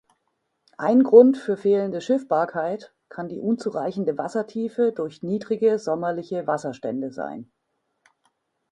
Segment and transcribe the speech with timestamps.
[0.79, 7.51] Ein Grund für fehlende Schiffbarkeit kann die unzureichende Wassertiefe durch niedrige sommerliche Wasserstände sein.